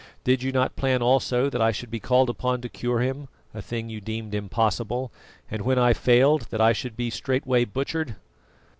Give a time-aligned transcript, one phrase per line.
[0.23, 3.61] Did you not plan also that I should be called upon to cure him a
[3.61, 5.11] thing you deemed impossible
[5.51, 8.15] and when I failed that I should be straightway butchered?"